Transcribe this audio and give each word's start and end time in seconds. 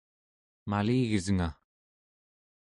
maligesnga! 0.71 1.47